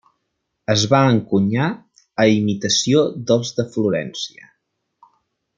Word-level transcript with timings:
Es 0.73 0.85
va 0.93 1.01
encunyar 1.17 1.67
a 2.25 2.27
imitació 2.39 3.05
dels 3.33 3.55
de 3.61 3.67
Florència. 3.77 4.53